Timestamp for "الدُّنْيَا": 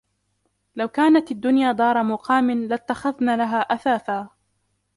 1.31-1.71